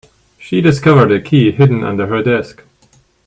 [0.39, 2.63] She discovered a key hidden under her desk.